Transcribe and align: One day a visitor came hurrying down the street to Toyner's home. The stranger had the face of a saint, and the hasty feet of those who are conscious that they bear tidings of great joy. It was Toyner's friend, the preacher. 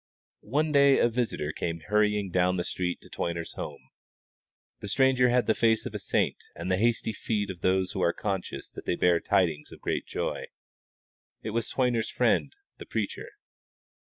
One 0.49 0.71
day 0.71 0.97
a 0.97 1.07
visitor 1.07 1.51
came 1.51 1.81
hurrying 1.81 2.31
down 2.31 2.57
the 2.57 2.63
street 2.63 3.01
to 3.01 3.07
Toyner's 3.11 3.51
home. 3.53 3.83
The 4.79 4.87
stranger 4.87 5.29
had 5.29 5.45
the 5.45 5.53
face 5.53 5.85
of 5.85 5.93
a 5.93 5.99
saint, 5.99 6.43
and 6.55 6.71
the 6.71 6.77
hasty 6.79 7.13
feet 7.13 7.51
of 7.51 7.61
those 7.61 7.91
who 7.91 8.01
are 8.01 8.11
conscious 8.11 8.67
that 8.71 8.87
they 8.87 8.95
bear 8.95 9.19
tidings 9.19 9.71
of 9.71 9.79
great 9.79 10.07
joy. 10.07 10.45
It 11.43 11.51
was 11.51 11.69
Toyner's 11.69 12.09
friend, 12.09 12.51
the 12.79 12.87
preacher. 12.87 13.29